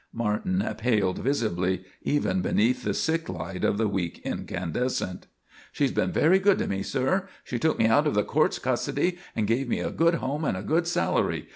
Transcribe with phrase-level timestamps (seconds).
[0.13, 5.27] Martin paled, visibly, even beneath the sick light of the weak incandescent.
[5.71, 7.27] "She has been very good to me, sir.
[7.43, 10.57] She took me out of the court's custody and gave me a good home and
[10.57, 11.49] a good salary.